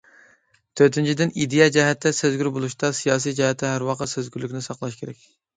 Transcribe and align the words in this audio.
تۆتىنچىدىن، 0.79 1.33
ئىدىيە 1.43 1.67
جەھەتتە 1.75 2.13
سەزگۈر 2.21 2.51
بولۇشتا، 2.57 2.91
سىياسىي 3.01 3.39
جەھەتتە 3.41 3.73
ھەر 3.75 3.89
ۋاقىت 3.91 4.15
سەزگۈرلۈكنى 4.17 4.65
ساقلاش 4.71 4.99
كېرەك. 5.05 5.25